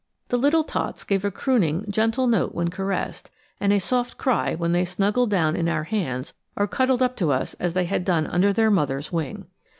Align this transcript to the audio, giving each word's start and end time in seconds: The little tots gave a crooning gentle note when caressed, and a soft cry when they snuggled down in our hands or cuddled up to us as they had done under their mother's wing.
The 0.29 0.37
little 0.39 0.63
tots 0.63 1.03
gave 1.03 1.23
a 1.23 1.29
crooning 1.29 1.85
gentle 1.87 2.25
note 2.25 2.55
when 2.55 2.71
caressed, 2.71 3.29
and 3.59 3.71
a 3.71 3.77
soft 3.77 4.17
cry 4.17 4.55
when 4.55 4.71
they 4.71 4.83
snuggled 4.83 5.29
down 5.29 5.55
in 5.55 5.69
our 5.69 5.83
hands 5.83 6.33
or 6.55 6.65
cuddled 6.65 7.03
up 7.03 7.15
to 7.17 7.31
us 7.31 7.53
as 7.59 7.73
they 7.73 7.85
had 7.85 8.03
done 8.03 8.25
under 8.25 8.51
their 8.51 8.71
mother's 8.71 9.11
wing. 9.11 9.45